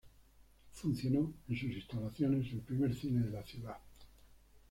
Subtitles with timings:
[0.73, 3.77] Funcionó en sus instalaciones el primer cine de la ciudad.